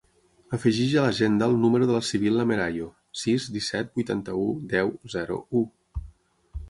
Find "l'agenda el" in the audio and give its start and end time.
1.07-1.57